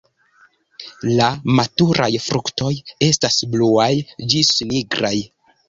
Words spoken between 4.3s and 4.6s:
ĝis